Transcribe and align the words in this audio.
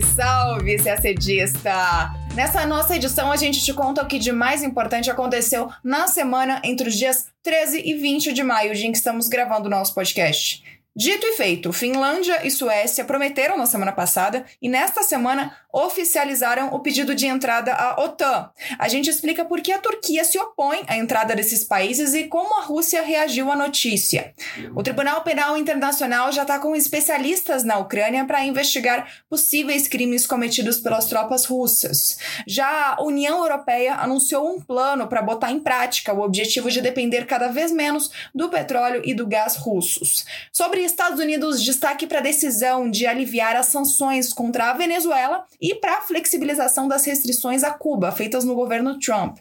Salve, 0.00 0.78
salve, 0.78 1.14
CACDista! 1.14 2.14
Nessa 2.34 2.64
nossa 2.66 2.94
edição, 2.94 3.32
a 3.32 3.36
gente 3.36 3.64
te 3.64 3.72
conta 3.72 4.02
o 4.02 4.06
que 4.06 4.18
de 4.18 4.30
mais 4.30 4.62
importante 4.62 5.10
aconteceu 5.10 5.70
na 5.82 6.06
semana 6.06 6.60
entre 6.64 6.88
os 6.88 6.94
dias 6.94 7.26
13 7.42 7.82
e 7.84 7.94
20 7.94 8.32
de 8.32 8.42
maio, 8.42 8.74
dia 8.74 8.86
em 8.86 8.92
que 8.92 8.98
estamos 8.98 9.28
gravando 9.28 9.66
o 9.66 9.70
nosso 9.70 9.94
podcast. 9.94 10.62
Dito 11.00 11.24
e 11.24 11.36
feito, 11.36 11.72
Finlândia 11.72 12.44
e 12.44 12.50
Suécia 12.50 13.04
prometeram 13.04 13.56
na 13.56 13.66
semana 13.66 13.92
passada 13.92 14.44
e 14.60 14.68
nesta 14.68 15.04
semana 15.04 15.56
oficializaram 15.72 16.74
o 16.74 16.80
pedido 16.80 17.14
de 17.14 17.24
entrada 17.24 17.72
à 17.72 18.02
OTAN. 18.02 18.50
A 18.76 18.88
gente 18.88 19.08
explica 19.08 19.44
por 19.44 19.60
que 19.60 19.70
a 19.70 19.78
Turquia 19.78 20.24
se 20.24 20.36
opõe 20.40 20.82
à 20.88 20.96
entrada 20.96 21.36
desses 21.36 21.62
países 21.62 22.14
e 22.14 22.24
como 22.24 22.58
a 22.58 22.64
Rússia 22.64 23.00
reagiu 23.00 23.48
à 23.52 23.54
notícia. 23.54 24.34
O 24.74 24.82
Tribunal 24.82 25.22
Penal 25.22 25.56
Internacional 25.56 26.32
já 26.32 26.42
está 26.42 26.58
com 26.58 26.74
especialistas 26.74 27.62
na 27.62 27.78
Ucrânia 27.78 28.24
para 28.24 28.44
investigar 28.44 29.08
possíveis 29.30 29.86
crimes 29.86 30.26
cometidos 30.26 30.80
pelas 30.80 31.04
tropas 31.04 31.44
russas. 31.44 32.18
Já 32.44 32.96
a 32.98 33.02
União 33.04 33.38
Europeia 33.38 33.94
anunciou 33.94 34.52
um 34.52 34.60
plano 34.60 35.06
para 35.06 35.22
botar 35.22 35.52
em 35.52 35.60
prática 35.60 36.12
o 36.12 36.22
objetivo 36.22 36.68
de 36.68 36.80
depender 36.80 37.24
cada 37.24 37.46
vez 37.46 37.70
menos 37.70 38.10
do 38.34 38.48
petróleo 38.48 39.00
e 39.04 39.14
do 39.14 39.28
gás 39.28 39.54
russos. 39.54 40.26
Sobre 40.50 40.87
Estados 40.90 41.20
Unidos, 41.20 41.62
destaque 41.62 42.06
para 42.06 42.18
a 42.18 42.22
decisão 42.22 42.90
de 42.90 43.06
aliviar 43.06 43.54
as 43.56 43.66
sanções 43.66 44.32
contra 44.32 44.70
a 44.70 44.72
Venezuela 44.72 45.44
e 45.60 45.74
para 45.74 45.98
a 45.98 46.00
flexibilização 46.00 46.88
das 46.88 47.04
restrições 47.04 47.62
a 47.62 47.70
Cuba, 47.70 48.10
feitas 48.10 48.44
no 48.44 48.54
governo 48.54 48.98
Trump. 48.98 49.38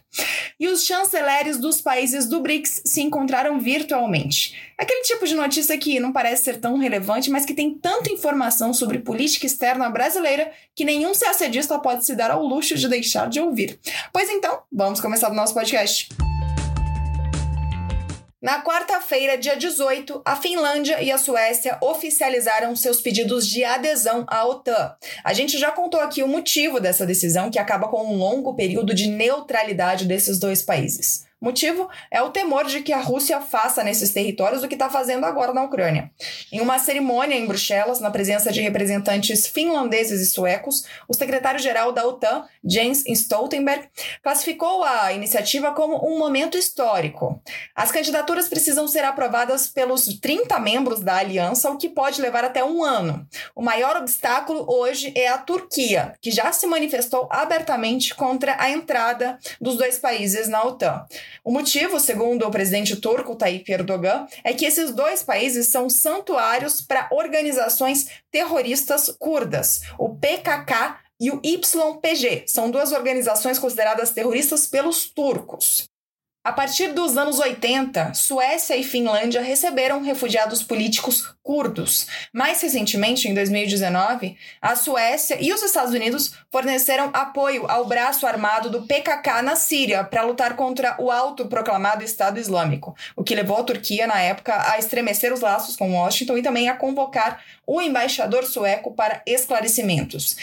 E 0.60 0.68
os 0.68 0.84
chanceleres 0.84 1.58
dos 1.58 1.82
países 1.82 2.28
do 2.28 2.41
BRICS 2.41 2.82
se 2.86 3.02
encontraram 3.02 3.60
virtualmente. 3.60 4.55
Aquele 4.77 5.02
tipo 5.04 5.26
de 5.26 5.36
notícia 5.36 5.77
que 5.77 5.99
não 5.99 6.12
parece 6.12 6.44
ser 6.44 6.60
tão 6.60 6.77
relevante, 6.77 7.32
mas 7.32 7.46
que 7.46 7.54
tem 7.54 7.74
tanta 7.74 8.12
informação 8.12 8.74
sobre 8.74 8.99
política 8.99 9.46
externa 9.46 9.90
brasileira 9.90 10.52
que 10.76 10.84
nenhum 10.84 11.14
CACDista 11.14 11.80
pode 11.80 12.05
se 12.05 12.16
dar 12.16 12.32
ao 12.32 12.46
luxo 12.46 12.76
de 12.76 12.88
deixar 12.88 13.30
de 13.30 13.40
ouvir. 13.40 13.80
Pois 14.12 14.30
então, 14.30 14.60
vamos 14.71 14.99
começar 14.99 15.32
o 15.32 15.36
nosso 15.36 15.54
podcast. 15.54 16.10
Na 18.40 18.62
quarta-feira, 18.62 19.35
dia 19.35 19.57
18, 19.57 20.21
a 20.24 20.35
Finlândia 20.35 21.02
e 21.02 21.12
a 21.12 21.18
Suécia 21.18 21.76
oficializaram 21.82 22.76
seus 22.76 23.02
pedidos 23.02 23.48
de 23.48 23.63
adesão 23.63 24.26
à 24.27 24.46
OTAN. 24.46 24.96
A 25.24 25.34
gente 25.34 25.57
já 25.57 25.71
contou 25.71 25.99
aqui 25.99 26.21
o 26.21 26.27
motivo 26.27 26.80
dessa 26.80 27.04
decisão, 27.04 27.49
que 27.49 27.58
acaba 27.58 27.88
com 27.88 28.05
um 28.05 28.15
longo 28.15 28.54
período 28.54 28.93
de 28.93 29.08
neutralidade 29.08 30.05
desses 30.05 30.38
dois 30.38 30.62
países. 30.62 31.27
Motivo 31.40 31.88
é 32.10 32.20
o 32.20 32.32
temor 32.32 32.66
de 32.66 32.82
que 32.82 32.91
a 32.91 32.99
Rússia 32.99 33.40
faça 33.40 33.84
nesses 33.84 34.12
territórios 34.12 34.63
o 34.63 34.68
que 34.68 34.74
está 34.74 34.90
fazendo 34.90 35.24
agora 35.24 35.54
na 35.54 35.63
Ucrânia. 35.63 36.10
Em 36.52 36.60
uma 36.60 36.80
cerimônia 36.80 37.35
em 37.35 37.46
Bruxelas, 37.46 37.99
na 37.99 38.10
presença 38.10 38.52
de 38.52 38.60
representantes 38.60 39.46
finlandeses 39.46 40.20
e 40.20 40.26
suecos, 40.26 40.85
o 41.08 41.13
secretário-geral 41.13 41.91
da 41.91 42.08
OTAN, 42.08 42.43
Jens 42.65 43.04
Stoltenberg, 43.05 43.88
classificou 44.24 44.84
a 44.84 45.13
iniciativa 45.13 45.71
como 45.74 46.12
um 46.12 46.18
momento 46.18 46.58
histórico. 46.58 47.40
As 47.76 47.91
candidaturas 47.91 48.49
precisam 48.49 48.88
ser 48.88 49.04
aprovadas 49.04 49.70
pelos 49.70 50.05
30 50.20 50.60
membros 50.60 51.02
da 51.02 51.18
aliança, 51.18 51.70
o 51.70 51.77
que 51.77 51.88
pode 51.88 52.20
levar 52.20 52.46
até 52.46 52.65
um 52.65 52.84
ano. 52.84 53.27
O 53.55 53.62
maior 53.62 53.96
obstáculo 53.96 54.65
hoje 54.68 55.13
é 55.15 55.27
a 55.27 55.38
Turquia, 55.38 56.15
que 56.20 56.32
já 56.32 56.52
se 56.52 56.65
manifestou 56.65 57.27
abertamente 57.30 58.15
contra 58.15 58.60
a 58.60 58.71
entrada 58.71 59.38
dos 59.62 59.77
dois 59.77 59.99
países 59.99 60.48
na 60.48 60.63
OTAN. 60.63 61.05
O 61.44 61.52
motivo, 61.52 62.00
segundo 62.00 62.46
o 62.46 62.52
presidente 62.52 62.96
turco 62.96 63.36
Tayyip 63.36 63.72
Erdogan, 63.72 64.28
é 64.44 64.53
que 64.53 64.66
esses 64.66 64.94
dois 64.94 65.24
países 65.24 65.68
são 65.68 65.90
santuários 65.90 66.81
para 66.81 67.08
organizações 67.12 68.08
terroristas 68.32 69.16
curdas, 69.20 69.82
o 69.98 70.16
PKK 70.16 70.98
e 71.20 71.32
o 71.32 71.42
YPG. 71.44 72.44
São 72.48 72.70
duas 72.70 72.92
organizações 72.92 73.58
consideradas 73.58 74.12
terroristas 74.12 74.68
pelos 74.68 75.10
turcos. 75.10 75.90
A 76.47 76.53
partir 76.53 76.94
dos 76.94 77.18
anos 77.18 77.40
80, 77.40 78.13
Suécia 78.13 78.78
e 78.78 78.81
Finlândia 78.81 79.41
receberam 79.41 80.02
refugiados 80.02 80.63
políticos 80.63 81.35
curdos. 81.44 82.08
Mais 82.31 82.62
recentemente, 82.62 83.28
em 83.28 83.34
2019, 83.34 84.38
a 84.62 84.74
Suécia 84.78 85.38
e 85.41 85.52
os 85.52 85.62
Estados 85.62 85.94
Unidos 85.94 86.36
forneceram 86.50 87.09
apoio 87.12 87.69
ao 87.69 87.84
braço 87.84 88.25
armado 88.25 88.69
do 88.69 88.84
PKK 88.84 89.41
na 89.41 89.57
Síria 89.57 90.06
para 90.06 90.22
lutar 90.22 90.56
contra 90.56 90.96
o 90.97 91.12
autoproclamado 91.12 92.02
Estado 92.02 92.40
Islâmico, 92.40 92.96
o 93.13 93.25
que 93.25 93.36
levou 93.36 93.57
a 93.57 93.63
Turquia, 93.63 94.07
na 94.07 94.22
época, 94.22 94.72
a 94.72 94.80
estremecer 94.80 95.34
os 95.34 95.41
laços 95.41 95.75
com 95.75 95.97
Washington 95.97 96.38
e 96.38 96.41
também 96.41 96.69
a 96.69 96.78
convocar 96.78 97.44
o 97.68 97.81
embaixador 97.81 98.46
sueco 98.46 98.94
para 98.96 99.22
esclarecimentos. 99.25 100.38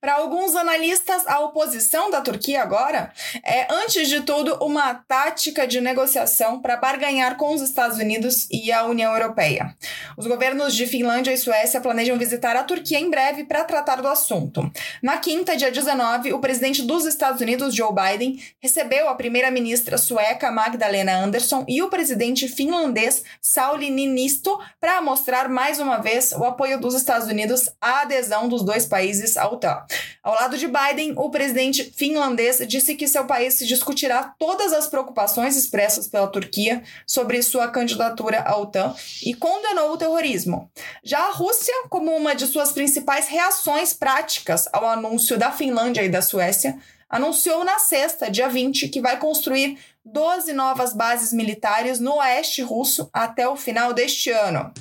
Para 0.00 0.14
alguns 0.14 0.54
analistas, 0.54 1.26
a 1.26 1.40
oposição 1.40 2.08
da 2.08 2.20
Turquia 2.20 2.62
agora 2.62 3.12
é, 3.44 3.66
antes 3.68 4.08
de 4.08 4.20
tudo, 4.20 4.54
uma 4.64 4.94
tática 4.94 5.66
de 5.66 5.80
negociação 5.80 6.62
para 6.62 6.76
barganhar 6.76 7.36
com 7.36 7.52
os 7.52 7.60
Estados 7.60 7.98
Unidos 7.98 8.46
e 8.48 8.70
a 8.70 8.84
União 8.84 9.12
Europeia. 9.12 9.76
Os 10.16 10.24
governos 10.24 10.76
de 10.76 10.86
Finlândia 10.86 11.32
e 11.32 11.36
Suécia 11.36 11.80
planejam 11.80 12.16
visitar 12.16 12.54
a 12.54 12.62
Turquia 12.62 13.00
em 13.00 13.10
breve 13.10 13.42
para 13.42 13.64
tratar 13.64 14.00
do 14.00 14.06
assunto. 14.06 14.70
Na 15.02 15.16
quinta, 15.16 15.56
dia 15.56 15.72
19, 15.72 16.32
o 16.32 16.38
presidente 16.38 16.80
dos 16.82 17.04
Estados 17.04 17.40
Unidos, 17.40 17.74
Joe 17.74 17.92
Biden, 17.92 18.40
recebeu 18.60 19.08
a 19.08 19.16
primeira-ministra 19.16 19.98
sueca 19.98 20.52
Magdalena 20.52 21.16
Andersson 21.16 21.64
e 21.66 21.82
o 21.82 21.88
presidente 21.88 22.46
finlandês 22.46 23.24
Sauli 23.40 23.90
Niinisto 23.90 24.60
para 24.80 25.00
mostrar 25.00 25.48
mais 25.48 25.80
uma 25.80 25.98
vez 25.98 26.30
o 26.30 26.44
apoio 26.44 26.80
dos 26.80 26.94
Estados 26.94 27.26
Unidos 27.26 27.68
à 27.80 28.02
adesão 28.02 28.48
dos 28.48 28.62
dois 28.62 28.86
países 28.86 29.36
à 29.36 29.48
OTAN. 29.48 29.87
Ao 30.22 30.34
lado 30.34 30.58
de 30.58 30.66
Biden, 30.66 31.14
o 31.16 31.30
presidente 31.30 31.84
finlandês 31.96 32.60
disse 32.66 32.94
que 32.94 33.08
seu 33.08 33.24
país 33.24 33.58
discutirá 33.60 34.34
todas 34.38 34.72
as 34.72 34.86
preocupações 34.86 35.56
expressas 35.56 36.06
pela 36.06 36.26
Turquia 36.26 36.82
sobre 37.06 37.42
sua 37.42 37.68
candidatura 37.68 38.40
à 38.40 38.56
OTAN 38.58 38.94
e 39.24 39.34
condenou 39.34 39.92
o 39.92 39.96
terrorismo. 39.96 40.70
Já 41.02 41.20
a 41.28 41.32
Rússia, 41.32 41.74
como 41.88 42.14
uma 42.14 42.34
de 42.34 42.46
suas 42.46 42.72
principais 42.72 43.28
reações 43.28 43.94
práticas 43.94 44.68
ao 44.72 44.86
anúncio 44.86 45.38
da 45.38 45.50
Finlândia 45.50 46.02
e 46.02 46.08
da 46.08 46.20
Suécia, 46.20 46.78
anunciou 47.08 47.64
na 47.64 47.78
sexta, 47.78 48.30
dia 48.30 48.48
20, 48.48 48.88
que 48.88 49.00
vai 49.00 49.18
construir 49.18 49.78
12 50.04 50.52
novas 50.52 50.92
bases 50.92 51.32
militares 51.32 51.98
no 51.98 52.16
oeste 52.16 52.62
russo 52.62 53.08
até 53.12 53.48
o 53.48 53.56
final 53.56 53.92
deste 53.92 54.30
ano. 54.30 54.72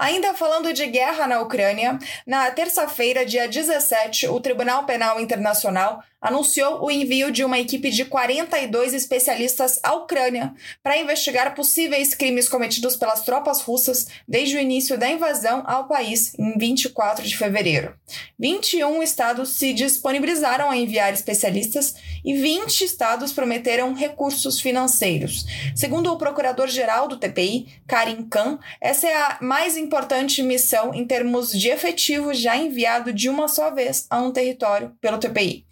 Ainda 0.00 0.32
falando 0.32 0.72
de 0.72 0.86
guerra 0.86 1.26
na 1.26 1.42
Ucrânia, 1.42 1.98
na 2.26 2.50
terça-feira, 2.50 3.26
dia 3.26 3.46
17, 3.46 4.28
o 4.28 4.40
Tribunal 4.40 4.86
Penal 4.86 5.20
Internacional 5.20 6.02
anunciou 6.20 6.84
o 6.84 6.90
envio 6.90 7.30
de 7.30 7.44
uma 7.44 7.58
equipe 7.58 7.90
de 7.90 8.04
42 8.04 8.92
especialistas 8.92 9.80
à 9.82 9.94
Ucrânia 9.94 10.54
para 10.82 10.98
investigar 10.98 11.54
possíveis 11.54 12.14
crimes 12.14 12.48
cometidos 12.48 12.96
pelas 12.96 13.22
tropas 13.22 13.62
russas 13.62 14.06
desde 14.28 14.56
o 14.56 14.60
início 14.60 14.98
da 14.98 15.08
invasão 15.08 15.62
ao 15.66 15.88
país 15.88 16.34
em 16.38 16.58
24 16.58 17.26
de 17.26 17.36
fevereiro. 17.36 17.94
21 18.38 19.02
estados 19.02 19.50
se 19.50 19.72
disponibilizaram 19.72 20.70
a 20.70 20.76
enviar 20.76 21.12
especialistas 21.12 21.94
e 22.24 22.34
20 22.34 22.84
estados 22.84 23.32
prometeram 23.32 23.94
recursos 23.94 24.60
financeiros. 24.60 25.46
Segundo 25.74 26.12
o 26.12 26.18
procurador-geral 26.18 27.08
do 27.08 27.18
TPI, 27.18 27.66
Karim 27.86 28.28
Khan, 28.28 28.58
essa 28.80 29.06
é 29.06 29.14
a 29.14 29.38
mais 29.40 29.76
importante 29.76 30.42
missão 30.42 30.94
em 30.94 31.06
termos 31.06 31.52
de 31.52 31.68
efetivo 31.68 32.34
já 32.34 32.56
enviado 32.56 33.12
de 33.12 33.28
uma 33.28 33.48
só 33.48 33.70
vez 33.70 34.06
a 34.10 34.20
um 34.20 34.32
território 34.32 34.92
pelo 35.00 35.18
TPI. 35.18 35.64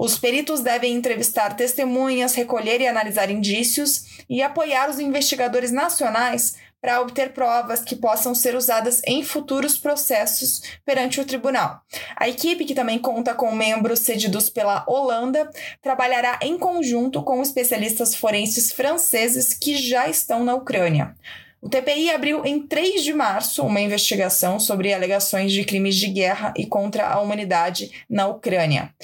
Os 0.00 0.18
peritos 0.18 0.60
devem 0.60 0.94
entrevistar 0.94 1.54
testemunhas, 1.54 2.34
recolher 2.34 2.80
e 2.80 2.86
analisar 2.86 3.30
indícios 3.30 4.24
e 4.30 4.40
apoiar 4.40 4.88
os 4.88 4.98
investigadores 4.98 5.70
nacionais 5.70 6.56
para 6.80 7.02
obter 7.02 7.34
provas 7.34 7.80
que 7.80 7.94
possam 7.94 8.34
ser 8.34 8.54
usadas 8.54 9.02
em 9.06 9.22
futuros 9.22 9.76
processos 9.76 10.62
perante 10.86 11.20
o 11.20 11.24
tribunal. 11.26 11.82
A 12.16 12.30
equipe, 12.30 12.64
que 12.64 12.74
também 12.74 12.98
conta 12.98 13.34
com 13.34 13.54
membros 13.54 13.98
cedidos 13.98 14.48
pela 14.48 14.86
Holanda, 14.88 15.50
trabalhará 15.82 16.38
em 16.40 16.56
conjunto 16.56 17.22
com 17.22 17.42
especialistas 17.42 18.14
forenses 18.14 18.72
franceses 18.72 19.52
que 19.52 19.76
já 19.76 20.08
estão 20.08 20.42
na 20.42 20.54
Ucrânia. 20.54 21.14
O 21.60 21.68
TPI 21.68 22.08
abriu 22.08 22.46
em 22.46 22.66
3 22.66 23.04
de 23.04 23.12
março 23.12 23.62
uma 23.62 23.82
investigação 23.82 24.58
sobre 24.58 24.94
alegações 24.94 25.52
de 25.52 25.62
crimes 25.62 25.96
de 25.96 26.06
guerra 26.06 26.54
e 26.56 26.64
contra 26.64 27.06
a 27.06 27.20
humanidade 27.20 27.90
na 28.08 28.28
Ucrânia. 28.28 28.94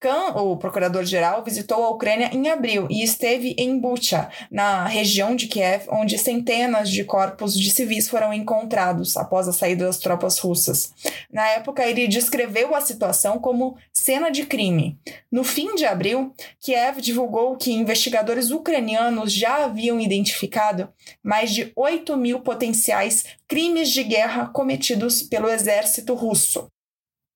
Khan, 0.00 0.32
o 0.34 0.56
procurador-geral, 0.56 1.44
visitou 1.44 1.84
a 1.84 1.90
Ucrânia 1.90 2.30
em 2.32 2.48
abril 2.48 2.86
e 2.88 3.02
esteve 3.02 3.54
em 3.58 3.78
Bucha, 3.78 4.30
na 4.50 4.86
região 4.86 5.36
de 5.36 5.46
Kiev, 5.46 5.84
onde 5.90 6.16
centenas 6.16 6.88
de 6.88 7.04
corpos 7.04 7.52
de 7.52 7.70
civis 7.70 8.08
foram 8.08 8.32
encontrados 8.32 9.14
após 9.18 9.46
a 9.46 9.52
saída 9.52 9.84
das 9.84 9.98
tropas 9.98 10.38
russas. 10.38 10.94
Na 11.30 11.46
época, 11.48 11.86
ele 11.86 12.08
descreveu 12.08 12.74
a 12.74 12.80
situação 12.80 13.38
como 13.38 13.76
cena 13.92 14.30
de 14.30 14.46
crime. 14.46 14.98
No 15.30 15.44
fim 15.44 15.74
de 15.74 15.84
abril, 15.84 16.34
Kiev 16.60 17.02
divulgou 17.02 17.54
que 17.58 17.70
investigadores 17.70 18.50
ucranianos 18.50 19.30
já 19.30 19.64
haviam 19.64 20.00
identificado 20.00 20.88
mais 21.22 21.52
de 21.52 21.72
8 21.76 22.16
mil 22.16 22.40
potenciais 22.40 23.26
crimes 23.46 23.90
de 23.90 24.02
guerra 24.02 24.46
cometidos 24.46 25.20
pelo 25.20 25.50
exército 25.50 26.14
russo. 26.14 26.70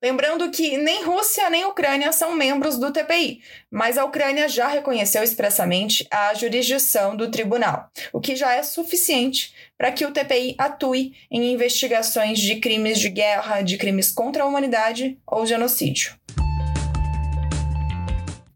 Lembrando 0.04 0.50
que 0.50 0.76
nem 0.76 1.02
Rússia 1.02 1.48
nem 1.48 1.64
Ucrânia 1.64 2.12
são 2.12 2.34
membros 2.34 2.76
do 2.76 2.92
TPI, 2.92 3.40
mas 3.70 3.96
a 3.96 4.04
Ucrânia 4.04 4.46
já 4.50 4.68
reconheceu 4.68 5.22
expressamente 5.22 6.06
a 6.10 6.34
jurisdição 6.34 7.16
do 7.16 7.30
tribunal, 7.30 7.88
o 8.12 8.20
que 8.20 8.36
já 8.36 8.52
é 8.52 8.62
suficiente 8.62 9.54
para 9.78 9.90
que 9.90 10.04
o 10.04 10.12
TPI 10.12 10.56
atue 10.58 11.14
em 11.30 11.50
investigações 11.54 12.38
de 12.38 12.56
crimes 12.56 13.00
de 13.00 13.08
guerra, 13.08 13.62
de 13.62 13.78
crimes 13.78 14.12
contra 14.12 14.42
a 14.42 14.46
humanidade 14.46 15.18
ou 15.26 15.46
genocídio. 15.46 16.14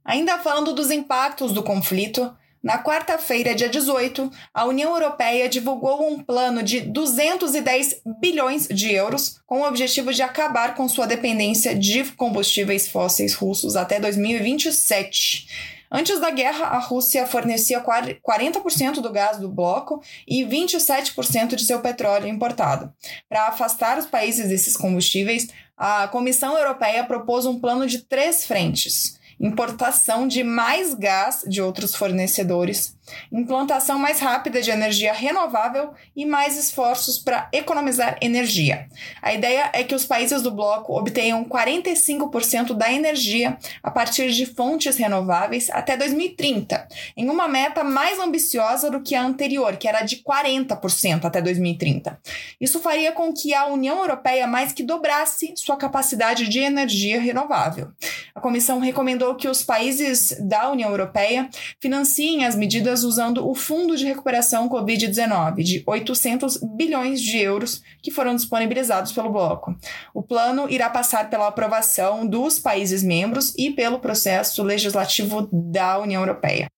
Ainda 0.04 0.38
falando 0.40 0.74
dos 0.74 0.90
impactos 0.90 1.54
do 1.54 1.62
conflito, 1.62 2.30
na 2.68 2.82
quarta-feira, 2.82 3.54
dia 3.54 3.66
18, 3.66 4.30
a 4.52 4.66
União 4.66 4.92
Europeia 4.92 5.48
divulgou 5.48 6.06
um 6.06 6.22
plano 6.22 6.62
de 6.62 6.82
210 6.82 8.02
bilhões 8.20 8.68
de 8.68 8.92
euros 8.92 9.40
com 9.46 9.62
o 9.62 9.66
objetivo 9.66 10.12
de 10.12 10.20
acabar 10.20 10.74
com 10.74 10.86
sua 10.86 11.06
dependência 11.06 11.74
de 11.74 12.04
combustíveis 12.12 12.86
fósseis 12.86 13.32
russos 13.32 13.74
até 13.74 13.98
2027. 13.98 15.48
Antes 15.90 16.20
da 16.20 16.30
guerra, 16.30 16.66
a 16.66 16.78
Rússia 16.78 17.26
fornecia 17.26 17.82
40% 17.82 19.00
do 19.00 19.10
gás 19.10 19.38
do 19.38 19.48
bloco 19.48 20.02
e 20.26 20.44
27% 20.44 21.54
de 21.54 21.64
seu 21.64 21.80
petróleo 21.80 22.28
importado. 22.28 22.92
Para 23.30 23.48
afastar 23.48 23.96
os 23.98 24.04
países 24.04 24.46
desses 24.46 24.76
combustíveis, 24.76 25.48
a 25.74 26.06
Comissão 26.08 26.58
Europeia 26.58 27.02
propôs 27.02 27.46
um 27.46 27.58
plano 27.58 27.86
de 27.86 28.00
três 28.00 28.44
frentes 28.44 29.17
importação 29.40 30.26
de 30.26 30.42
mais 30.42 30.94
gás 30.94 31.44
de 31.46 31.62
outros 31.62 31.94
fornecedores, 31.94 32.96
implantação 33.32 33.98
mais 33.98 34.20
rápida 34.20 34.60
de 34.60 34.70
energia 34.70 35.12
renovável 35.12 35.92
e 36.14 36.24
mais 36.24 36.56
esforços 36.56 37.18
para 37.18 37.48
economizar 37.52 38.16
energia. 38.20 38.88
A 39.22 39.32
ideia 39.32 39.70
é 39.72 39.82
que 39.82 39.94
os 39.94 40.04
países 40.04 40.42
do 40.42 40.50
bloco 40.50 40.96
obtenham 40.96 41.44
45% 41.44 42.74
da 42.74 42.92
energia 42.92 43.56
a 43.82 43.90
partir 43.90 44.30
de 44.30 44.46
fontes 44.46 44.96
renováveis 44.96 45.70
até 45.70 45.96
2030, 45.96 46.88
em 47.16 47.28
uma 47.28 47.48
meta 47.48 47.84
mais 47.84 48.18
ambiciosa 48.18 48.90
do 48.90 49.00
que 49.00 49.14
a 49.14 49.22
anterior, 49.22 49.76
que 49.76 49.88
era 49.88 50.02
de 50.02 50.16
40% 50.16 51.24
até 51.24 51.40
2030. 51.40 52.18
Isso 52.60 52.80
faria 52.80 53.12
com 53.12 53.32
que 53.32 53.54
a 53.54 53.66
União 53.66 53.98
Europeia 53.98 54.46
mais 54.46 54.72
que 54.72 54.82
dobrasse 54.82 55.52
sua 55.56 55.76
capacidade 55.76 56.48
de 56.48 56.58
energia 56.58 57.20
renovável. 57.20 57.88
A 58.34 58.40
comissão 58.40 58.78
recomendou 58.78 59.34
que 59.34 59.48
os 59.48 59.62
países 59.62 60.36
da 60.40 60.70
União 60.70 60.90
Europeia 60.90 61.48
financiem 61.80 62.44
as 62.44 62.54
medidas 62.54 62.97
usando 63.04 63.48
o 63.48 63.54
Fundo 63.54 63.96
de 63.96 64.04
Recuperação 64.04 64.68
Covid-19 64.68 65.62
de 65.62 65.82
800 65.86 66.58
bilhões 66.76 67.20
de 67.20 67.38
euros 67.38 67.82
que 68.02 68.10
foram 68.10 68.34
disponibilizados 68.34 69.12
pelo 69.12 69.30
bloco. 69.30 69.76
O 70.14 70.22
plano 70.22 70.68
irá 70.68 70.88
passar 70.90 71.30
pela 71.30 71.48
aprovação 71.48 72.26
dos 72.26 72.58
países 72.58 73.02
membros 73.02 73.54
e 73.56 73.70
pelo 73.70 73.98
processo 73.98 74.62
legislativo 74.62 75.48
da 75.52 75.98
União 75.98 76.22
Europeia. 76.22 76.68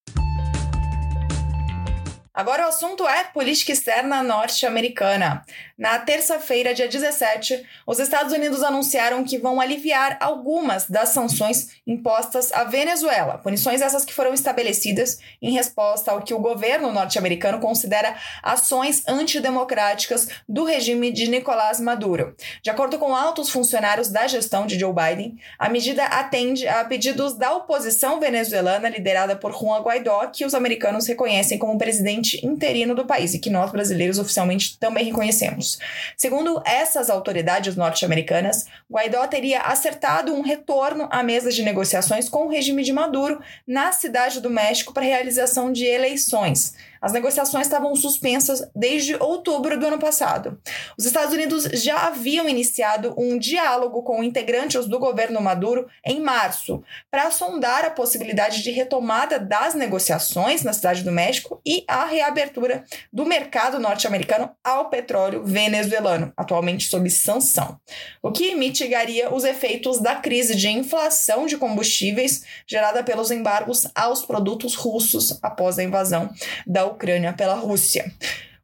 Agora 2.40 2.64
o 2.64 2.68
assunto 2.70 3.06
é 3.06 3.24
política 3.24 3.70
externa 3.70 4.22
norte-americana. 4.22 5.44
Na 5.76 5.98
terça-feira, 5.98 6.72
dia 6.72 6.88
17, 6.88 7.66
os 7.86 7.98
Estados 7.98 8.32
Unidos 8.32 8.62
anunciaram 8.62 9.22
que 9.24 9.36
vão 9.36 9.60
aliviar 9.60 10.16
algumas 10.20 10.86
das 10.86 11.10
sanções 11.10 11.68
impostas 11.86 12.50
à 12.52 12.64
Venezuela, 12.64 13.36
punições 13.36 13.82
essas 13.82 14.06
que 14.06 14.14
foram 14.14 14.32
estabelecidas 14.32 15.18
em 15.42 15.52
resposta 15.52 16.12
ao 16.12 16.22
que 16.22 16.32
o 16.32 16.38
governo 16.38 16.90
norte-americano 16.90 17.60
considera 17.60 18.16
ações 18.42 19.02
antidemocráticas 19.06 20.28
do 20.48 20.64
regime 20.64 21.12
de 21.12 21.28
Nicolás 21.28 21.78
Maduro. 21.78 22.34
De 22.62 22.70
acordo 22.70 22.98
com 22.98 23.14
altos 23.14 23.50
funcionários 23.50 24.08
da 24.08 24.26
gestão 24.26 24.66
de 24.66 24.78
Joe 24.78 24.94
Biden, 24.94 25.36
a 25.58 25.68
medida 25.68 26.04
atende 26.04 26.66
a 26.66 26.82
pedidos 26.86 27.34
da 27.34 27.54
oposição 27.54 28.18
venezuelana 28.18 28.88
liderada 28.88 29.36
por 29.36 29.52
Juan 29.52 29.82
Guaidó, 29.82 30.26
que 30.26 30.46
os 30.46 30.54
americanos 30.54 31.06
reconhecem 31.06 31.58
como 31.58 31.76
presidente 31.76 32.29
presidente 32.30 32.46
interino 32.46 32.94
do 32.94 33.06
país 33.06 33.34
e 33.34 33.38
que 33.38 33.50
nós 33.50 33.72
brasileiros 33.72 34.18
oficialmente 34.18 34.78
também 34.78 35.04
reconhecemos. 35.04 35.78
Segundo 36.16 36.62
essas 36.64 37.10
autoridades 37.10 37.74
norte-americanas, 37.76 38.66
Guaidó 38.90 39.26
teria 39.26 39.62
acertado 39.62 40.32
um 40.32 40.42
retorno 40.42 41.08
à 41.10 41.22
mesa 41.22 41.50
de 41.50 41.62
negociações 41.62 42.28
com 42.28 42.46
o 42.46 42.50
regime 42.50 42.82
de 42.82 42.92
Maduro 42.92 43.40
na 43.66 43.92
cidade 43.92 44.40
do 44.40 44.50
México 44.50 44.92
para 44.92 45.04
realização 45.04 45.72
de 45.72 45.84
eleições. 45.84 46.74
As 47.00 47.12
negociações 47.12 47.66
estavam 47.66 47.96
suspensas 47.96 48.68
desde 48.76 49.16
outubro 49.16 49.78
do 49.78 49.86
ano 49.86 49.98
passado. 49.98 50.60
Os 50.98 51.06
Estados 51.06 51.32
Unidos 51.32 51.64
já 51.64 52.06
haviam 52.06 52.46
iniciado 52.46 53.14
um 53.16 53.38
diálogo 53.38 54.02
com 54.02 54.22
integrantes 54.22 54.86
do 54.86 54.98
governo 54.98 55.40
Maduro 55.40 55.88
em 56.04 56.20
março 56.20 56.82
para 57.10 57.30
sondar 57.30 57.86
a 57.86 57.90
possibilidade 57.90 58.62
de 58.62 58.70
retomada 58.70 59.38
das 59.38 59.74
negociações 59.74 60.62
na 60.62 60.74
cidade 60.74 61.02
do 61.02 61.10
México 61.10 61.60
e 61.64 61.84
a 61.88 62.04
reabertura 62.20 62.84
do 63.12 63.24
mercado 63.24 63.78
norte-americano 63.78 64.50
ao 64.62 64.90
petróleo 64.90 65.44
venezuelano, 65.44 66.32
atualmente 66.36 66.84
sob 66.84 67.08
sanção, 67.10 67.80
o 68.22 68.30
que 68.30 68.54
mitigaria 68.54 69.32
os 69.32 69.44
efeitos 69.44 70.00
da 70.00 70.16
crise 70.16 70.54
de 70.54 70.68
inflação 70.68 71.46
de 71.46 71.56
combustíveis 71.56 72.44
gerada 72.66 73.02
pelos 73.02 73.30
embargos 73.30 73.86
aos 73.94 74.24
produtos 74.24 74.74
russos 74.74 75.38
após 75.42 75.78
a 75.78 75.82
invasão 75.82 76.30
da 76.66 76.84
Ucrânia 76.84 77.32
pela 77.32 77.54
Rússia. 77.54 78.12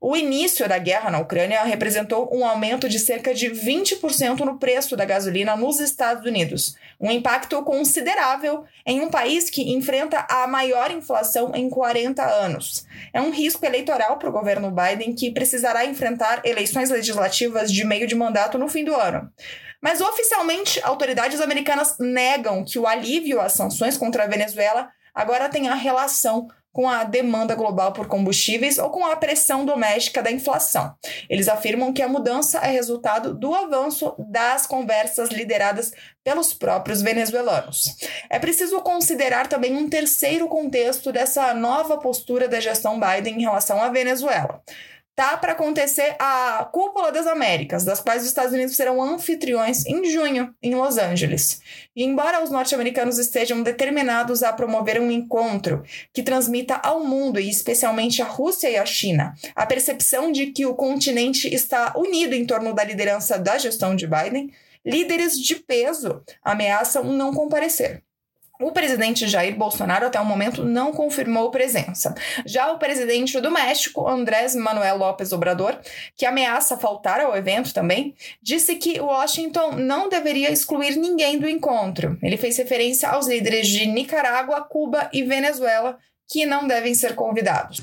O 0.08 0.16
início 0.16 0.68
da 0.68 0.78
guerra 0.78 1.10
na 1.10 1.18
Ucrânia 1.18 1.64
representou 1.64 2.30
um 2.32 2.46
aumento 2.46 2.88
de 2.88 2.96
cerca 2.96 3.34
de 3.34 3.50
20% 3.50 4.38
no 4.38 4.56
preço 4.56 4.96
da 4.96 5.04
gasolina 5.04 5.56
nos 5.56 5.80
Estados 5.80 6.24
Unidos, 6.24 6.76
um 7.00 7.10
impacto 7.10 7.60
considerável 7.64 8.64
em 8.86 9.00
um 9.00 9.10
país 9.10 9.50
que 9.50 9.72
enfrenta 9.72 10.24
a 10.30 10.46
maior 10.46 10.92
inflação 10.92 11.50
em 11.56 11.68
40 11.68 12.24
anos. 12.24 12.86
É 13.12 13.20
um 13.20 13.32
risco 13.32 13.66
eleitoral 13.66 14.16
para 14.16 14.28
o 14.28 14.32
governo 14.32 14.70
Biden, 14.70 15.12
que 15.12 15.32
precisará 15.32 15.84
enfrentar 15.84 16.40
eleições 16.44 16.88
legislativas 16.88 17.72
de 17.72 17.84
meio 17.84 18.06
de 18.06 18.14
mandato 18.14 18.56
no 18.58 18.68
fim 18.68 18.84
do 18.84 18.94
ano. 18.94 19.28
Mas 19.82 20.00
oficialmente, 20.00 20.80
autoridades 20.84 21.40
americanas 21.40 21.96
negam 21.98 22.64
que 22.64 22.78
o 22.78 22.86
alívio 22.86 23.40
às 23.40 23.54
sanções 23.54 23.96
contra 23.96 24.22
a 24.22 24.28
Venezuela 24.28 24.88
agora 25.12 25.48
tenha 25.48 25.74
relação 25.74 26.46
com 26.76 26.86
a 26.86 27.04
demanda 27.04 27.54
global 27.54 27.90
por 27.90 28.06
combustíveis 28.06 28.76
ou 28.76 28.90
com 28.90 29.06
a 29.06 29.16
pressão 29.16 29.64
doméstica 29.64 30.22
da 30.22 30.30
inflação. 30.30 30.94
Eles 31.26 31.48
afirmam 31.48 31.90
que 31.90 32.02
a 32.02 32.08
mudança 32.08 32.58
é 32.58 32.70
resultado 32.70 33.32
do 33.32 33.54
avanço 33.54 34.14
das 34.18 34.66
conversas 34.66 35.30
lideradas 35.30 35.94
pelos 36.22 36.52
próprios 36.52 37.00
venezuelanos. 37.00 37.96
É 38.28 38.38
preciso 38.38 38.78
considerar 38.82 39.46
também 39.46 39.74
um 39.74 39.88
terceiro 39.88 40.48
contexto 40.48 41.10
dessa 41.10 41.54
nova 41.54 41.96
postura 41.96 42.46
da 42.46 42.60
gestão 42.60 43.00
Biden 43.00 43.38
em 43.38 43.44
relação 43.44 43.82
à 43.82 43.88
Venezuela 43.88 44.62
tá 45.16 45.34
para 45.38 45.52
acontecer 45.52 46.14
a 46.18 46.68
Cúpula 46.70 47.10
das 47.10 47.26
Américas, 47.26 47.84
das 47.84 48.00
quais 48.00 48.20
os 48.22 48.28
Estados 48.28 48.52
Unidos 48.52 48.76
serão 48.76 49.02
anfitriões 49.02 49.86
em 49.86 50.04
junho, 50.10 50.54
em 50.62 50.74
Los 50.74 50.98
Angeles. 50.98 51.62
E 51.96 52.04
embora 52.04 52.44
os 52.44 52.50
norte-americanos 52.50 53.18
estejam 53.18 53.62
determinados 53.62 54.42
a 54.42 54.52
promover 54.52 55.00
um 55.00 55.10
encontro 55.10 55.82
que 56.12 56.22
transmita 56.22 56.74
ao 56.74 57.02
mundo, 57.02 57.40
e 57.40 57.48
especialmente 57.48 58.20
à 58.20 58.26
Rússia 58.26 58.68
e 58.68 58.76
à 58.76 58.84
China, 58.84 59.32
a 59.54 59.64
percepção 59.64 60.30
de 60.30 60.48
que 60.48 60.66
o 60.66 60.74
continente 60.74 61.52
está 61.52 61.94
unido 61.96 62.34
em 62.34 62.44
torno 62.44 62.74
da 62.74 62.84
liderança 62.84 63.38
da 63.38 63.56
gestão 63.56 63.96
de 63.96 64.06
Biden, 64.06 64.52
líderes 64.84 65.40
de 65.40 65.56
peso 65.56 66.22
ameaçam 66.44 67.04
não 67.04 67.32
comparecer. 67.32 68.05
O 68.60 68.72
presidente 68.72 69.28
Jair 69.28 69.54
Bolsonaro, 69.54 70.06
até 70.06 70.18
o 70.18 70.24
momento, 70.24 70.64
não 70.64 70.92
confirmou 70.92 71.50
presença. 71.50 72.14
Já 72.44 72.72
o 72.72 72.78
presidente 72.78 73.38
do 73.40 73.50
México, 73.50 74.08
Andrés 74.08 74.54
Manuel 74.54 74.96
López 74.96 75.32
Obrador, 75.32 75.78
que 76.16 76.24
ameaça 76.24 76.76
faltar 76.76 77.20
ao 77.20 77.36
evento 77.36 77.74
também, 77.74 78.14
disse 78.42 78.76
que 78.76 79.00
Washington 79.00 79.72
não 79.72 80.08
deveria 80.08 80.50
excluir 80.50 80.96
ninguém 80.96 81.38
do 81.38 81.48
encontro. 81.48 82.18
Ele 82.22 82.36
fez 82.36 82.56
referência 82.56 83.08
aos 83.08 83.26
líderes 83.26 83.68
de 83.68 83.86
Nicarágua, 83.86 84.62
Cuba 84.62 85.10
e 85.12 85.22
Venezuela, 85.22 85.98
que 86.28 86.46
não 86.46 86.66
devem 86.66 86.94
ser 86.94 87.14
convidados. 87.14 87.82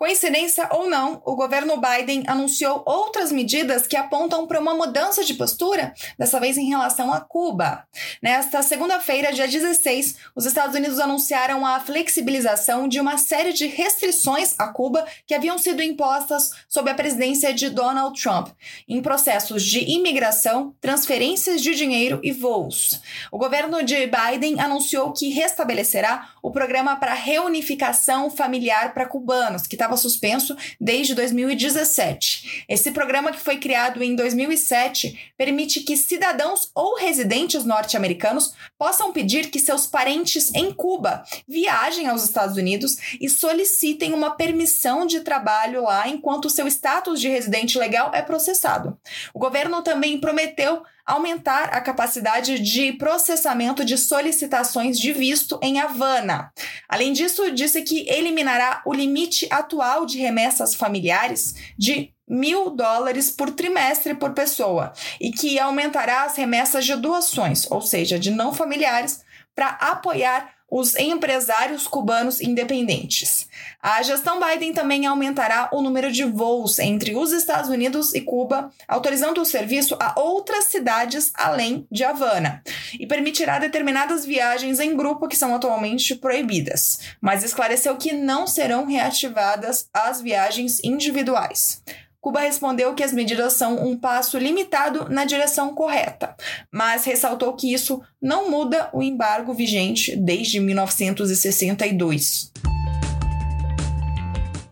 Coincidência 0.00 0.66
ou 0.72 0.88
não, 0.88 1.20
o 1.26 1.36
governo 1.36 1.78
Biden 1.78 2.24
anunciou 2.26 2.82
outras 2.86 3.30
medidas 3.30 3.86
que 3.86 3.98
apontam 3.98 4.46
para 4.46 4.58
uma 4.58 4.72
mudança 4.72 5.22
de 5.22 5.34
postura, 5.34 5.92
dessa 6.18 6.40
vez 6.40 6.56
em 6.56 6.70
relação 6.70 7.12
a 7.12 7.20
Cuba. 7.20 7.86
Nesta 8.22 8.62
segunda-feira, 8.62 9.30
dia 9.30 9.46
16, 9.46 10.16
os 10.34 10.46
Estados 10.46 10.74
Unidos 10.74 10.98
anunciaram 10.98 11.66
a 11.66 11.78
flexibilização 11.80 12.88
de 12.88 12.98
uma 12.98 13.18
série 13.18 13.52
de 13.52 13.66
restrições 13.66 14.54
a 14.58 14.68
Cuba 14.68 15.06
que 15.26 15.34
haviam 15.34 15.58
sido 15.58 15.82
impostas 15.82 16.50
sob 16.66 16.90
a 16.90 16.94
presidência 16.94 17.52
de 17.52 17.68
Donald 17.68 18.18
Trump, 18.18 18.48
em 18.88 19.02
processos 19.02 19.62
de 19.62 19.80
imigração, 19.80 20.74
transferências 20.80 21.60
de 21.60 21.74
dinheiro 21.74 22.20
e 22.22 22.32
voos. 22.32 23.02
O 23.30 23.36
governo 23.36 23.82
de 23.82 24.06
Biden 24.06 24.60
anunciou 24.60 25.12
que 25.12 25.28
restabelecerá 25.28 26.30
o 26.42 26.50
programa 26.50 26.96
para 26.96 27.12
reunificação 27.12 28.30
familiar 28.30 28.94
para 28.94 29.04
cubanos, 29.04 29.66
que 29.66 29.74
estava 29.74 29.89
suspenso 29.96 30.56
desde 30.80 31.14
2017. 31.14 32.64
Esse 32.68 32.90
programa, 32.90 33.32
que 33.32 33.40
foi 33.40 33.58
criado 33.58 34.02
em 34.02 34.14
2007, 34.14 35.32
permite 35.36 35.80
que 35.80 35.96
cidadãos 35.96 36.70
ou 36.74 36.96
residentes 36.96 37.64
norte-americanos 37.64 38.54
possam 38.78 39.12
pedir 39.12 39.50
que 39.50 39.58
seus 39.58 39.86
parentes 39.86 40.52
em 40.54 40.72
Cuba 40.72 41.22
viajem 41.46 42.08
aos 42.08 42.24
Estados 42.24 42.56
Unidos 42.56 42.96
e 43.20 43.28
solicitem 43.28 44.12
uma 44.12 44.30
permissão 44.30 45.06
de 45.06 45.20
trabalho 45.20 45.84
lá 45.84 46.08
enquanto 46.08 46.50
seu 46.50 46.66
status 46.66 47.20
de 47.20 47.28
residente 47.28 47.78
legal 47.78 48.10
é 48.14 48.22
processado. 48.22 48.98
O 49.34 49.38
governo 49.38 49.82
também 49.82 50.18
prometeu 50.18 50.82
aumentar 51.10 51.70
a 51.70 51.80
capacidade 51.80 52.60
de 52.60 52.92
processamento 52.92 53.84
de 53.84 53.98
solicitações 53.98 54.98
de 54.98 55.12
visto 55.12 55.58
em 55.60 55.80
Havana. 55.80 56.52
Além 56.88 57.12
disso, 57.12 57.50
disse 57.50 57.82
que 57.82 58.08
eliminará 58.08 58.80
o 58.86 58.94
limite 58.94 59.48
atual 59.50 59.79
de 60.06 60.18
remessas 60.18 60.74
familiares 60.74 61.54
de 61.76 62.12
mil 62.28 62.70
dólares 62.70 63.30
por 63.30 63.50
trimestre 63.50 64.14
por 64.14 64.32
pessoa 64.32 64.92
e 65.20 65.32
que 65.32 65.58
aumentará 65.58 66.24
as 66.24 66.36
remessas 66.36 66.84
de 66.84 66.94
doações, 66.94 67.68
ou 67.70 67.80
seja, 67.80 68.18
de 68.18 68.30
não 68.30 68.52
familiares, 68.52 69.24
para 69.54 69.68
apoiar 69.68 70.54
os 70.70 70.94
empresários 70.96 71.86
cubanos 71.86 72.40
independentes. 72.40 73.48
A 73.82 74.02
gestão 74.02 74.38
Biden 74.38 74.72
também 74.72 75.06
aumentará 75.06 75.68
o 75.72 75.82
número 75.82 76.12
de 76.12 76.24
voos 76.24 76.78
entre 76.78 77.16
os 77.16 77.32
Estados 77.32 77.68
Unidos 77.68 78.14
e 78.14 78.20
Cuba, 78.20 78.70
autorizando 78.86 79.40
o 79.40 79.44
serviço 79.44 79.96
a 79.98 80.18
outras 80.20 80.66
cidades 80.66 81.32
além 81.34 81.86
de 81.90 82.04
Havana, 82.04 82.62
e 82.98 83.06
permitirá 83.06 83.58
determinadas 83.58 84.24
viagens 84.24 84.78
em 84.78 84.96
grupo 84.96 85.26
que 85.26 85.36
são 85.36 85.54
atualmente 85.54 86.14
proibidas, 86.14 87.00
mas 87.20 87.42
esclareceu 87.42 87.96
que 87.96 88.12
não 88.12 88.46
serão 88.46 88.86
reativadas 88.86 89.88
as 89.92 90.20
viagens 90.20 90.78
individuais. 90.84 91.82
Cuba 92.20 92.40
respondeu 92.40 92.94
que 92.94 93.02
as 93.02 93.12
medidas 93.12 93.54
são 93.54 93.82
um 93.86 93.96
passo 93.96 94.36
limitado 94.36 95.08
na 95.08 95.24
direção 95.24 95.74
correta, 95.74 96.36
mas 96.70 97.04
ressaltou 97.04 97.54
que 97.54 97.72
isso 97.72 98.02
não 98.20 98.50
muda 98.50 98.90
o 98.92 99.02
embargo 99.02 99.54
vigente 99.54 100.14
desde 100.14 100.60
1962. 100.60 102.52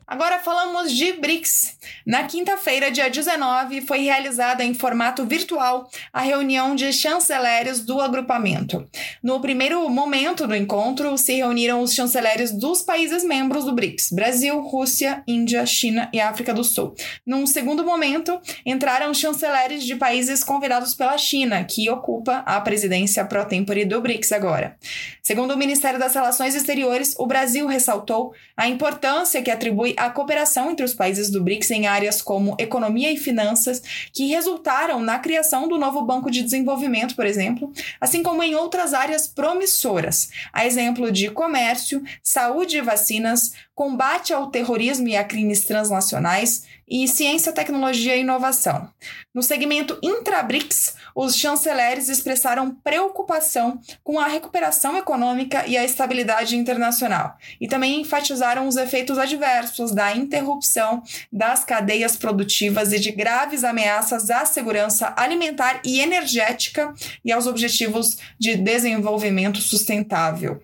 Agora 0.08 0.38
falamos 0.38 0.90
de 0.90 1.12
BRICS. 1.12 1.76
Na 2.06 2.22
quinta-feira, 2.22 2.90
dia 2.90 3.10
19, 3.10 3.82
foi 3.82 3.98
realizada 3.98 4.64
em 4.64 4.72
formato 4.72 5.22
virtual 5.26 5.86
a 6.10 6.22
reunião 6.22 6.74
de 6.74 6.90
chanceleres 6.94 7.84
do 7.84 8.00
agrupamento. 8.00 8.88
No 9.22 9.38
primeiro 9.38 9.86
momento 9.90 10.46
do 10.46 10.56
encontro, 10.56 11.18
se 11.18 11.34
reuniram 11.34 11.82
os 11.82 11.92
chanceleres 11.92 12.50
dos 12.50 12.80
países 12.80 13.22
membros 13.22 13.66
do 13.66 13.74
BRICS: 13.74 14.10
Brasil, 14.12 14.58
Rússia, 14.62 15.22
Índia, 15.28 15.66
China 15.66 16.08
e 16.10 16.18
África 16.18 16.54
do 16.54 16.64
Sul. 16.64 16.94
Num 17.26 17.46
segundo 17.46 17.84
momento, 17.84 18.40
entraram 18.64 19.12
chanceleres 19.12 19.84
de 19.84 19.94
países 19.94 20.42
convidados 20.42 20.94
pela 20.94 21.18
China, 21.18 21.62
que 21.64 21.90
ocupa 21.90 22.42
a 22.46 22.58
presidência 22.62 23.26
pro 23.26 23.44
tempore 23.44 23.84
do 23.84 24.00
BRICS 24.00 24.32
agora. 24.32 24.74
Segundo 25.22 25.52
o 25.52 25.58
Ministério 25.58 26.00
das 26.00 26.14
Relações 26.14 26.54
Exteriores, 26.54 27.14
o 27.18 27.26
Brasil 27.26 27.66
ressaltou 27.66 28.32
a 28.56 28.66
importância 28.66 29.42
que 29.42 29.50
atribui 29.50 29.97
a 29.98 30.10
cooperação 30.10 30.70
entre 30.70 30.84
os 30.84 30.94
países 30.94 31.30
do 31.30 31.42
BRICS 31.42 31.70
em 31.70 31.86
áreas 31.86 32.22
como 32.22 32.56
economia 32.58 33.12
e 33.12 33.16
finanças, 33.16 33.82
que 34.12 34.26
resultaram 34.28 35.00
na 35.00 35.18
criação 35.18 35.68
do 35.68 35.78
novo 35.78 36.02
Banco 36.02 36.30
de 36.30 36.42
Desenvolvimento, 36.42 37.14
por 37.14 37.26
exemplo, 37.26 37.72
assim 38.00 38.22
como 38.22 38.42
em 38.42 38.54
outras 38.54 38.94
áreas 38.94 39.26
promissoras, 39.26 40.30
a 40.52 40.66
exemplo 40.66 41.10
de 41.12 41.30
comércio, 41.30 42.02
saúde 42.22 42.78
e 42.78 42.82
vacinas, 42.82 43.52
combate 43.78 44.32
ao 44.32 44.50
terrorismo 44.50 45.06
e 45.06 45.16
a 45.16 45.22
crimes 45.22 45.62
transnacionais 45.62 46.64
e 46.88 47.06
ciência, 47.06 47.52
tecnologia 47.52 48.16
e 48.16 48.22
inovação. 48.22 48.90
No 49.32 49.40
segmento 49.40 49.96
intra-BRICS, 50.02 50.96
os 51.14 51.36
chanceleres 51.36 52.08
expressaram 52.08 52.74
preocupação 52.74 53.80
com 54.02 54.18
a 54.18 54.26
recuperação 54.26 54.96
econômica 54.96 55.64
e 55.64 55.76
a 55.76 55.84
estabilidade 55.84 56.56
internacional, 56.56 57.36
e 57.60 57.68
também 57.68 58.00
enfatizaram 58.00 58.66
os 58.66 58.76
efeitos 58.76 59.16
adversos 59.16 59.92
da 59.92 60.12
interrupção 60.12 61.00
das 61.32 61.64
cadeias 61.64 62.16
produtivas 62.16 62.92
e 62.92 62.98
de 62.98 63.12
graves 63.12 63.62
ameaças 63.62 64.28
à 64.28 64.44
segurança 64.44 65.14
alimentar 65.16 65.82
e 65.84 66.00
energética 66.00 66.92
e 67.24 67.30
aos 67.30 67.46
objetivos 67.46 68.18
de 68.40 68.56
desenvolvimento 68.56 69.60
sustentável. 69.60 70.60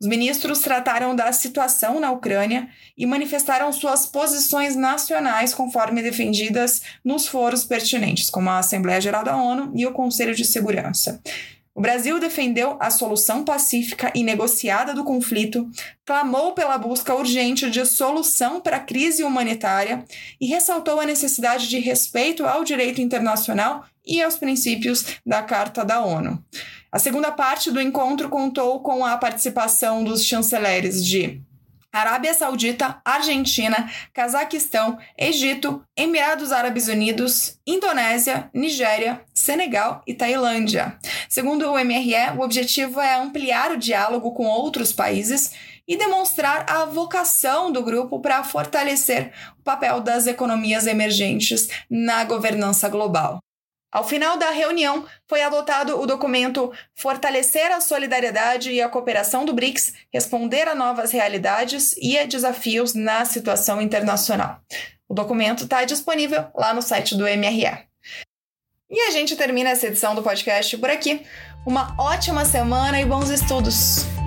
Os 0.00 0.06
ministros 0.06 0.60
trataram 0.60 1.14
da 1.14 1.32
situação 1.32 2.00
na 2.00 2.10
Ucrânia 2.10 2.68
e 2.96 3.06
manifestaram 3.06 3.72
suas 3.72 4.06
posições 4.06 4.76
nacionais 4.76 5.54
conforme 5.54 6.02
defendidas 6.02 6.82
nos 7.04 7.26
foros 7.26 7.64
pertinentes, 7.64 8.30
como 8.30 8.50
a 8.50 8.58
Assembleia 8.58 9.00
Geral 9.00 9.24
da 9.24 9.36
ONU 9.36 9.72
e 9.74 9.86
o 9.86 9.92
Conselho 9.92 10.34
de 10.34 10.44
Segurança. 10.44 11.20
O 11.74 11.80
Brasil 11.80 12.20
defendeu 12.20 12.76
a 12.78 12.88
solução 12.88 13.44
pacífica 13.44 14.12
e 14.14 14.22
negociada 14.22 14.94
do 14.94 15.02
conflito, 15.02 15.68
clamou 16.06 16.52
pela 16.52 16.78
busca 16.78 17.12
urgente 17.12 17.68
de 17.68 17.84
solução 17.84 18.60
para 18.60 18.76
a 18.76 18.80
crise 18.80 19.24
humanitária 19.24 20.04
e 20.40 20.46
ressaltou 20.46 21.00
a 21.00 21.06
necessidade 21.06 21.68
de 21.68 21.80
respeito 21.80 22.46
ao 22.46 22.62
direito 22.62 23.00
internacional 23.00 23.84
e 24.06 24.22
aos 24.22 24.36
princípios 24.36 25.04
da 25.26 25.42
Carta 25.42 25.84
da 25.84 26.00
ONU. 26.00 26.40
A 26.94 26.98
segunda 27.00 27.32
parte 27.32 27.72
do 27.72 27.80
encontro 27.80 28.28
contou 28.28 28.78
com 28.78 29.04
a 29.04 29.16
participação 29.18 30.04
dos 30.04 30.24
chanceleres 30.24 31.04
de 31.04 31.42
Arábia 31.92 32.32
Saudita, 32.32 33.00
Argentina, 33.04 33.90
Cazaquistão, 34.12 34.96
Egito, 35.18 35.84
Emirados 35.96 36.52
Árabes 36.52 36.86
Unidos, 36.86 37.58
Indonésia, 37.66 38.48
Nigéria, 38.54 39.22
Senegal 39.34 40.02
e 40.06 40.14
Tailândia. 40.14 40.96
Segundo 41.28 41.68
o 41.68 41.84
MRE, 41.84 42.38
o 42.38 42.42
objetivo 42.42 43.00
é 43.00 43.16
ampliar 43.16 43.72
o 43.72 43.76
diálogo 43.76 44.30
com 44.30 44.46
outros 44.46 44.92
países 44.92 45.52
e 45.88 45.96
demonstrar 45.96 46.64
a 46.70 46.84
vocação 46.84 47.72
do 47.72 47.82
grupo 47.82 48.20
para 48.20 48.44
fortalecer 48.44 49.32
o 49.58 49.64
papel 49.64 50.00
das 50.00 50.28
economias 50.28 50.86
emergentes 50.86 51.68
na 51.90 52.22
governança 52.22 52.88
global. 52.88 53.40
Ao 53.94 54.02
final 54.02 54.36
da 54.36 54.50
reunião, 54.50 55.06
foi 55.28 55.40
adotado 55.40 56.00
o 56.00 56.04
documento 56.04 56.72
Fortalecer 56.96 57.70
a 57.70 57.80
Solidariedade 57.80 58.72
e 58.72 58.82
a 58.82 58.88
Cooperação 58.88 59.44
do 59.44 59.52
BRICS, 59.52 59.92
Responder 60.12 60.66
a 60.66 60.74
Novas 60.74 61.12
Realidades 61.12 61.94
e 62.02 62.18
a 62.18 62.26
Desafios 62.26 62.92
na 62.92 63.24
Situação 63.24 63.80
Internacional. 63.80 64.60
O 65.08 65.14
documento 65.14 65.62
está 65.62 65.84
disponível 65.84 66.44
lá 66.56 66.74
no 66.74 66.82
site 66.82 67.16
do 67.16 67.22
MRE. 67.22 67.86
E 68.90 69.00
a 69.00 69.12
gente 69.12 69.36
termina 69.36 69.70
essa 69.70 69.86
edição 69.86 70.12
do 70.16 70.24
podcast 70.24 70.76
por 70.76 70.90
aqui. 70.90 71.24
Uma 71.64 71.94
ótima 71.96 72.44
semana 72.44 73.00
e 73.00 73.04
bons 73.04 73.30
estudos! 73.30 74.23